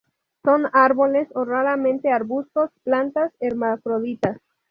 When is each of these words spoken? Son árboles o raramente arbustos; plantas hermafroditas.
Son 0.43 0.63
árboles 0.73 1.27
o 1.35 1.45
raramente 1.45 2.11
arbustos; 2.11 2.71
plantas 2.83 3.31
hermafroditas. 3.39 4.41